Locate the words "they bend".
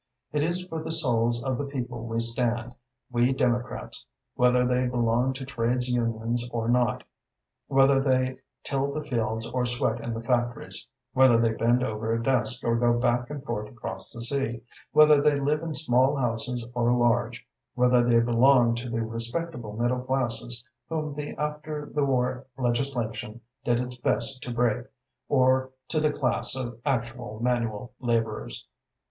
11.37-11.83